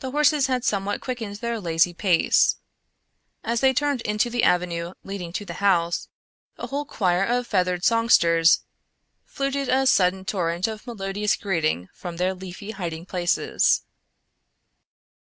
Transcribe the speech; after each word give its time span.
The 0.00 0.10
horses 0.10 0.48
had 0.48 0.64
somewhat 0.64 1.00
quickened 1.00 1.36
their 1.36 1.60
lazy 1.60 1.94
pace. 1.94 2.56
As 3.44 3.60
they 3.60 3.72
turned 3.72 4.00
into 4.02 4.28
the 4.28 4.42
avenue 4.42 4.94
leading 5.04 5.32
to 5.34 5.44
the 5.44 5.52
house, 5.62 6.08
a 6.56 6.66
whole 6.66 6.84
choir 6.84 7.22
of 7.24 7.46
feathered 7.46 7.84
songsters 7.84 8.62
fluted 9.24 9.68
a 9.68 9.86
sudden 9.86 10.24
torrent 10.24 10.66
of 10.66 10.88
melodious 10.88 11.36
greeting 11.36 11.88
from 11.94 12.16
their 12.16 12.34
leafy 12.34 12.72
hiding 12.72 13.06
places. 13.06 13.82